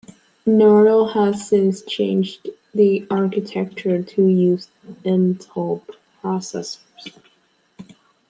[0.47, 4.67] Nortel has since changed the architecture to use
[5.05, 5.83] Intel
[6.23, 6.79] processors.